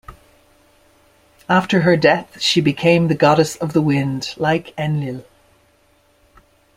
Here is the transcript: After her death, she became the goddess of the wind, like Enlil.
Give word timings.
After 1.47 1.81
her 1.81 1.95
death, 1.95 2.41
she 2.41 2.59
became 2.59 3.07
the 3.07 3.13
goddess 3.13 3.55
of 3.57 3.73
the 3.73 3.83
wind, 3.83 4.33
like 4.37 4.73
Enlil. 4.75 5.23